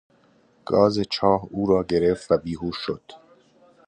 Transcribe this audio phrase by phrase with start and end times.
[0.65, 3.03] گاز چاه او را گرفت و بیهوش شد.